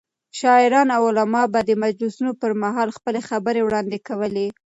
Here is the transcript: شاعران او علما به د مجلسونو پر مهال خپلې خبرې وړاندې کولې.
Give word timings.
شاعران 0.39 0.87
او 0.97 1.01
علما 1.09 1.43
به 1.53 1.59
د 1.65 1.71
مجلسونو 1.83 2.31
پر 2.41 2.51
مهال 2.63 2.89
خپلې 2.97 3.19
خبرې 3.29 3.61
وړاندې 3.63 3.97
کولې. 4.07 4.47